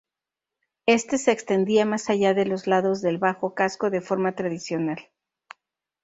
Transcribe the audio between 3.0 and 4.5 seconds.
del bajo casco de forma